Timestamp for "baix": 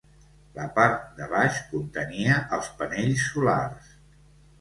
1.33-1.59